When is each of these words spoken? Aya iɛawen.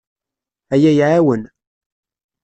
Aya 0.73 0.91
iɛawen. 0.93 1.43